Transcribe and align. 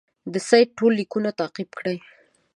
د 0.33 0.35
سید 0.49 0.67
ټول 0.77 0.91
لیکونه 0.99 1.29
تعقیب 1.39 1.69
کړي. 1.79 1.97